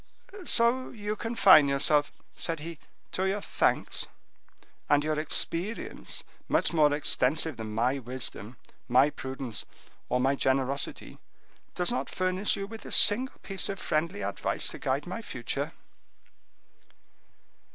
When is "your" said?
3.27-3.39, 5.03-5.19